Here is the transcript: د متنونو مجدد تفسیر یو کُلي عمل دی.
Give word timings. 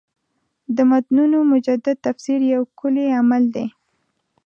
د 0.75 0.77
متنونو 0.89 1.37
مجدد 1.51 1.97
تفسیر 2.05 2.39
یو 2.53 2.61
کُلي 2.79 3.05
عمل 3.19 3.43
دی. 3.55 3.65